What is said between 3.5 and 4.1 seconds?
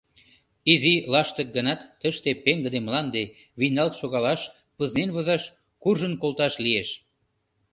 вийналт